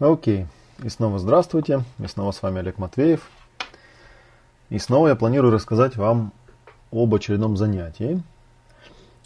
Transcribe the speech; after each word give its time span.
Окей. 0.00 0.46
И 0.84 0.88
снова 0.90 1.18
здравствуйте. 1.18 1.82
И 1.98 2.06
снова 2.06 2.30
с 2.30 2.40
вами 2.40 2.60
Олег 2.60 2.78
Матвеев. 2.78 3.28
И 4.70 4.78
снова 4.78 5.08
я 5.08 5.16
планирую 5.16 5.52
рассказать 5.52 5.96
вам 5.96 6.32
об 6.92 7.12
очередном 7.12 7.56
занятии. 7.56 8.22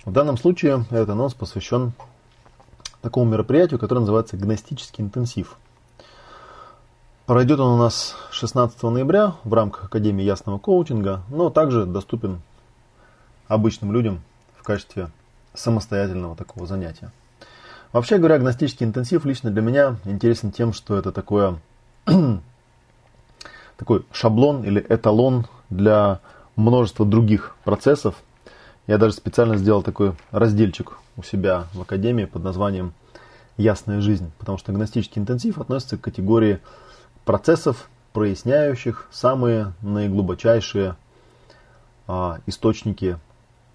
В 0.06 0.12
данном 0.12 0.38
случае 0.38 0.86
этот 0.88 1.10
анонс 1.10 1.34
посвящен 1.34 1.92
такому 3.02 3.30
мероприятию, 3.30 3.78
которое 3.78 4.00
называется 4.00 4.38
гностический 4.38 5.04
интенсив. 5.04 5.58
Пройдет 7.26 7.60
он 7.60 7.74
у 7.74 7.76
нас 7.76 8.16
16 8.30 8.82
ноября 8.84 9.34
в 9.44 9.52
рамках 9.52 9.84
Академии 9.84 10.24
Ясного 10.24 10.58
Коучинга, 10.58 11.22
но 11.28 11.50
также 11.50 11.84
доступен 11.84 12.40
обычным 13.46 13.92
людям 13.92 14.22
в 14.56 14.62
качестве 14.62 15.10
самостоятельного 15.52 16.34
такого 16.34 16.66
занятия. 16.66 17.12
Вообще 17.92 18.16
говоря, 18.16 18.38
гностический 18.38 18.86
интенсив 18.86 19.26
лично 19.26 19.50
для 19.50 19.60
меня 19.60 19.96
интересен 20.06 20.50
тем, 20.50 20.72
что 20.72 20.96
это 20.96 21.12
такое, 21.12 21.58
такой 23.76 24.06
шаблон 24.12 24.64
или 24.64 24.84
эталон 24.88 25.46
для 25.68 26.20
множества 26.56 27.04
других 27.04 27.54
процессов. 27.64 28.14
Я 28.86 28.96
даже 28.96 29.14
специально 29.14 29.56
сделал 29.56 29.82
такой 29.82 30.14
разделчик 30.30 30.94
у 31.16 31.22
себя 31.22 31.66
в 31.74 31.82
академии 31.82 32.24
под 32.24 32.42
названием 32.42 32.94
«Ясная 33.58 34.00
жизнь», 34.00 34.32
потому 34.38 34.56
что 34.56 34.72
гностический 34.72 35.20
интенсив 35.20 35.58
относится 35.58 35.98
к 35.98 36.00
категории 36.00 36.60
процессов, 37.26 37.90
проясняющих 38.14 39.06
самые 39.10 39.74
наиглубочайшие 39.82 40.96
а, 42.06 42.40
источники 42.46 43.18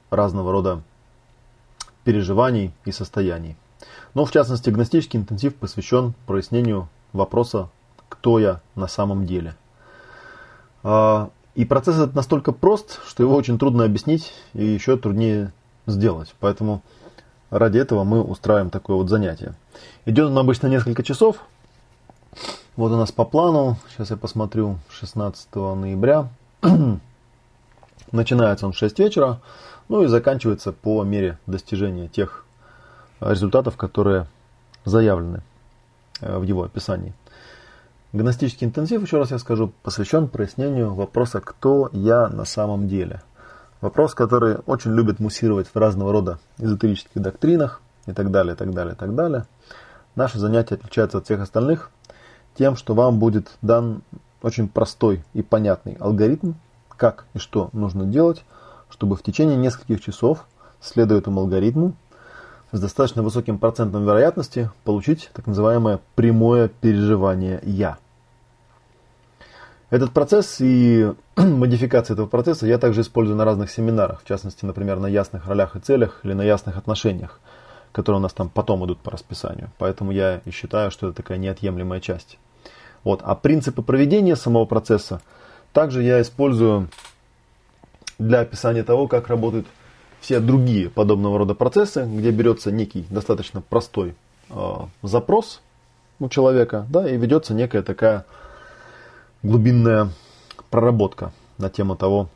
разного 0.09 0.51
рода 0.51 0.81
переживаний 2.03 2.71
и 2.85 2.91
состояний. 2.91 3.55
Но 4.13 4.25
в 4.25 4.31
частности, 4.31 4.69
гностический 4.69 5.19
интенсив 5.19 5.55
посвящен 5.55 6.13
прояснению 6.25 6.89
вопроса 7.13 7.69
«Кто 8.09 8.39
я 8.39 8.61
на 8.75 8.87
самом 8.87 9.25
деле?». 9.25 9.55
А, 10.83 11.29
и 11.55 11.65
процесс 11.65 11.95
этот 11.95 12.15
настолько 12.15 12.51
прост, 12.51 12.99
что 13.07 13.23
его 13.23 13.35
очень 13.35 13.59
трудно 13.59 13.83
объяснить 13.83 14.33
и 14.53 14.65
еще 14.65 14.97
труднее 14.97 15.51
сделать. 15.85 16.33
Поэтому 16.39 16.81
ради 17.49 17.77
этого 17.77 18.03
мы 18.03 18.21
устраиваем 18.21 18.69
такое 18.69 18.95
вот 18.95 19.09
занятие. 19.09 19.55
Идет 20.05 20.29
он 20.29 20.37
обычно 20.37 20.67
несколько 20.67 21.03
часов. 21.03 21.37
Вот 22.75 22.91
у 22.91 22.95
нас 22.95 23.11
по 23.11 23.25
плану, 23.25 23.77
сейчас 23.89 24.11
я 24.11 24.17
посмотрю, 24.17 24.77
16 24.89 25.55
ноября. 25.55 26.29
Начинается 28.11 28.65
он 28.65 28.71
в 28.71 28.77
6 28.77 28.99
вечера, 28.99 29.41
ну 29.89 30.03
и 30.03 30.07
заканчивается 30.07 30.71
по 30.71 31.03
мере 31.03 31.39
достижения 31.45 32.07
тех 32.07 32.45
результатов, 33.19 33.77
которые 33.77 34.27
заявлены 34.85 35.41
э, 36.21 36.37
в 36.37 36.43
его 36.43 36.63
описании. 36.63 37.13
Гностический 38.13 38.65
интенсив, 38.65 39.01
еще 39.01 39.17
раз 39.17 39.31
я 39.31 39.37
скажу, 39.37 39.73
посвящен 39.83 40.27
прояснению 40.27 40.93
вопроса 40.93 41.41
«Кто 41.41 41.89
я 41.91 42.29
на 42.29 42.45
самом 42.45 42.87
деле?». 42.87 43.21
Вопрос, 43.81 44.15
который 44.15 44.57
очень 44.65 44.93
любят 44.93 45.19
муссировать 45.19 45.67
в 45.67 45.75
разного 45.75 46.11
рода 46.11 46.39
эзотерических 46.57 47.21
доктринах 47.21 47.81
и 48.07 48.13
так 48.13 48.31
далее, 48.31 48.55
и 48.55 48.57
так 48.57 48.73
далее, 48.73 48.95
и 48.95 48.97
так 48.97 49.13
далее. 49.13 49.45
Наше 50.15 50.39
занятие 50.39 50.75
отличается 50.75 51.19
от 51.19 51.25
всех 51.25 51.41
остальных 51.41 51.91
тем, 52.57 52.75
что 52.75 52.95
вам 52.95 53.19
будет 53.19 53.51
дан 53.61 54.01
очень 54.41 54.67
простой 54.67 55.23
и 55.33 55.43
понятный 55.43 55.95
алгоритм, 55.99 56.53
как 56.89 57.25
и 57.35 57.39
что 57.39 57.69
нужно 57.73 58.05
делать, 58.05 58.43
чтобы 58.89 59.15
в 59.15 59.21
течение 59.21 59.57
нескольких 59.57 60.01
часов, 60.01 60.47
следуя 60.81 61.19
этому 61.19 61.41
алгоритму, 61.41 61.93
с 62.71 62.79
достаточно 62.79 63.23
высоким 63.23 63.57
процентом 63.59 64.05
вероятности 64.05 64.69
получить 64.83 65.29
так 65.33 65.47
называемое 65.47 65.99
прямое 66.15 66.67
переживание 66.67 67.61
«я». 67.63 67.97
Этот 69.89 70.11
процесс 70.11 70.57
и 70.59 71.13
модификация 71.37 72.13
этого 72.13 72.27
процесса 72.27 72.67
я 72.67 72.77
также 72.77 73.01
использую 73.01 73.37
на 73.37 73.45
разных 73.45 73.71
семинарах, 73.71 74.21
в 74.21 74.27
частности, 74.27 74.65
например, 74.65 74.99
на 74.99 75.07
ясных 75.07 75.47
ролях 75.47 75.77
и 75.77 75.79
целях 75.79 76.19
или 76.23 76.33
на 76.33 76.41
ясных 76.41 76.77
отношениях, 76.77 77.39
которые 77.93 78.19
у 78.19 78.21
нас 78.21 78.33
там 78.33 78.49
потом 78.49 78.85
идут 78.85 78.99
по 78.99 79.11
расписанию. 79.11 79.69
Поэтому 79.77 80.11
я 80.11 80.41
и 80.43 80.51
считаю, 80.51 80.91
что 80.91 81.07
это 81.07 81.17
такая 81.17 81.37
неотъемлемая 81.37 82.01
часть. 82.01 82.37
Вот. 83.05 83.21
А 83.23 83.33
принципы 83.35 83.81
проведения 83.81 84.35
самого 84.35 84.65
процесса 84.65 85.21
также 85.71 86.03
я 86.03 86.21
использую 86.21 86.89
для 88.19 88.41
описания 88.41 88.83
того, 88.83 89.07
как 89.07 89.29
работают 89.29 89.67
все 90.21 90.39
другие 90.39 90.89
подобного 90.89 91.37
рода 91.37 91.53
процессы, 91.53 92.05
где 92.05 92.31
берется 92.31 92.71
некий 92.71 93.05
достаточно 93.09 93.61
простой 93.61 94.15
э, 94.49 94.75
запрос 95.03 95.61
у 96.19 96.29
человека, 96.29 96.85
да, 96.89 97.09
и 97.09 97.17
ведется 97.17 97.53
некая 97.53 97.83
такая 97.83 98.25
глубинная 99.43 100.09
проработка 100.69 101.31
на 101.57 101.69
тему 101.69 101.95
того, 101.95 102.29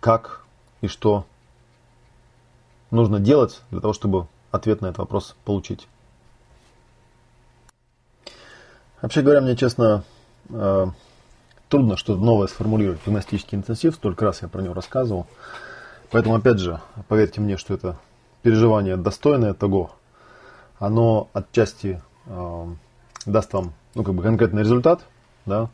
как 0.00 0.44
и 0.80 0.86
что 0.86 1.26
нужно 2.90 3.20
делать 3.20 3.60
для 3.70 3.80
того, 3.80 3.92
чтобы 3.92 4.26
ответ 4.50 4.80
на 4.80 4.86
этот 4.86 4.98
вопрос 4.98 5.36
получить. 5.44 5.86
Вообще 9.00 9.22
говоря, 9.22 9.40
мне 9.40 9.56
честно 9.56 10.02
э, 10.48 10.86
трудно 11.68 11.96
что-то 11.96 12.20
новое 12.20 12.48
сформулировать. 12.48 13.00
Гимнастический 13.06 13.56
интенсив, 13.56 13.94
столько 13.94 14.24
раз 14.24 14.42
я 14.42 14.48
про 14.48 14.60
него 14.60 14.74
рассказывал. 14.74 15.26
Поэтому, 16.10 16.36
опять 16.36 16.58
же, 16.58 16.80
поверьте 17.08 17.40
мне, 17.40 17.56
что 17.56 17.74
это 17.74 17.98
переживание 18.42 18.96
достойное 18.96 19.52
того. 19.52 19.90
Оно 20.78 21.28
отчасти 21.32 22.00
э, 22.26 22.66
даст 23.26 23.52
вам 23.52 23.72
ну, 23.94 24.04
как 24.04 24.14
бы 24.14 24.22
конкретный 24.22 24.62
результат, 24.62 25.00
да, 25.44 25.68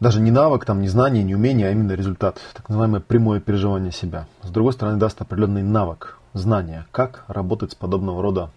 даже 0.00 0.20
не 0.20 0.30
навык, 0.30 0.64
там, 0.64 0.80
не 0.80 0.88
знание, 0.88 1.24
не 1.24 1.34
умение, 1.34 1.68
а 1.68 1.70
именно 1.72 1.92
результат, 1.92 2.40
так 2.54 2.68
называемое 2.68 3.00
прямое 3.00 3.40
переживание 3.40 3.90
себя. 3.90 4.28
С 4.42 4.50
другой 4.50 4.72
стороны, 4.72 4.96
даст 4.96 5.20
определенный 5.20 5.62
навык, 5.62 6.18
знание, 6.34 6.86
как 6.92 7.24
работать 7.26 7.72
с 7.72 7.74
подобного 7.74 8.22
рода 8.22 8.50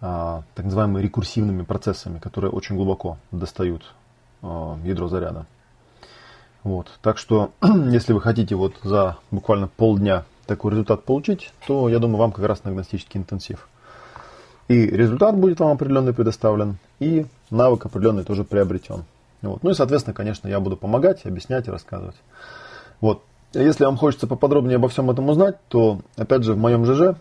а, 0.00 0.42
так 0.54 0.64
называемыми 0.64 1.02
рекурсивными 1.02 1.62
процессами, 1.62 2.18
которые 2.18 2.50
очень 2.50 2.74
глубоко 2.74 3.18
достают 3.30 3.94
а, 4.42 4.76
ядро 4.82 5.06
заряда. 5.06 5.46
Вот. 6.64 6.98
Так 7.02 7.18
что, 7.18 7.50
если 7.62 8.12
вы 8.12 8.20
хотите 8.20 8.54
вот 8.54 8.74
за 8.82 9.16
буквально 9.30 9.68
полдня 9.68 10.24
такой 10.46 10.72
результат 10.72 11.04
получить, 11.04 11.52
то 11.66 11.88
я 11.88 11.98
думаю, 11.98 12.18
вам 12.18 12.32
как 12.32 12.44
раз 12.44 12.64
на 12.64 12.70
интенсив. 12.70 13.68
И 14.68 14.86
результат 14.86 15.36
будет 15.36 15.58
вам 15.60 15.72
определенный 15.72 16.12
предоставлен, 16.12 16.78
и 17.00 17.26
навык 17.50 17.86
определенный 17.86 18.24
тоже 18.24 18.44
приобретен. 18.44 19.04
Вот. 19.42 19.62
Ну 19.62 19.70
и, 19.70 19.74
соответственно, 19.74 20.14
конечно, 20.14 20.48
я 20.48 20.60
буду 20.60 20.76
помогать, 20.76 21.24
объяснять 21.24 21.66
и 21.66 21.70
рассказывать. 21.70 22.16
Вот. 23.00 23.22
Если 23.52 23.84
вам 23.84 23.96
хочется 23.96 24.28
поподробнее 24.28 24.76
обо 24.76 24.88
всем 24.88 25.10
этом 25.10 25.28
узнать, 25.28 25.56
то, 25.68 26.00
опять 26.16 26.44
же, 26.44 26.54
в 26.54 26.58
моем 26.58 26.84
ЖЖ, 26.84 27.16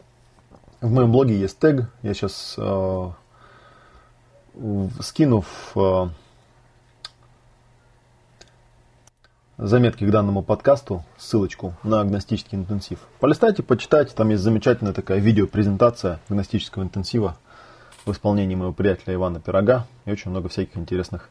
в 0.81 0.91
моем 0.91 1.11
блоге 1.11 1.39
есть 1.39 1.57
тег. 1.57 1.89
Я 2.03 2.13
сейчас 2.13 2.55
э, 2.57 3.09
скину 5.01 5.43
в 5.73 6.11
заметки 9.59 10.05
к 10.05 10.09
данному 10.09 10.41
подкасту, 10.41 11.03
ссылочку 11.17 11.73
на 11.83 12.03
гностический 12.05 12.57
интенсив. 12.57 12.99
Полистайте, 13.19 13.61
почитайте, 13.61 14.13
там 14.15 14.29
есть 14.29 14.41
замечательная 14.41 14.93
такая 14.93 15.19
видеопрезентация 15.19 16.21
гностического 16.29 16.83
интенсива 16.83 17.35
в 18.05 18.11
исполнении 18.11 18.55
моего 18.55 18.71
приятеля 18.71 19.15
Ивана 19.15 19.41
Пирога 19.41 19.85
и 20.05 20.11
очень 20.11 20.31
много 20.31 20.47
всяких 20.47 20.77
интересных 20.77 21.29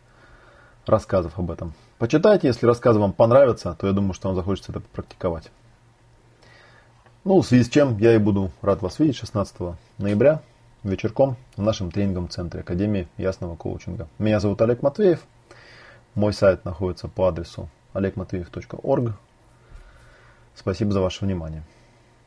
рассказов 0.85 1.39
об 1.39 1.51
этом. 1.51 1.73
Почитайте, 1.99 2.49
если 2.49 2.67
рассказы 2.67 2.99
вам 2.99 3.15
понравятся, 3.15 3.75
то 3.75 3.87
я 3.87 3.95
думаю, 3.95 4.13
что 4.13 4.29
вам 4.29 4.37
захочется 4.37 4.73
это 4.73 4.81
практиковать. 4.81 5.51
Ну, 7.25 7.41
в 7.41 7.47
связи 7.47 7.65
с 7.65 7.69
чем 7.71 7.97
я 7.97 8.15
и 8.15 8.19
буду 8.19 8.51
рад 8.61 8.83
вас 8.83 8.99
видеть 8.99 9.17
16 9.17 9.57
ноября 9.97 10.43
вечерком 10.83 11.37
в 11.57 11.63
нашем 11.63 11.91
тренинговом 11.91 12.29
центре 12.29 12.61
Академии 12.61 13.09
Ясного 13.17 13.57
Коучинга. 13.57 14.07
Меня 14.19 14.39
зовут 14.39 14.61
Олег 14.61 14.83
Матвеев. 14.83 15.21
Мой 16.15 16.35
сайт 16.35 16.65
находится 16.67 17.09
по 17.09 17.29
адресу 17.29 17.69
олегматвеев.орг. 17.93 19.15
Спасибо 20.55 20.93
за 20.93 21.01
ваше 21.01 21.25
внимание. 21.25 21.63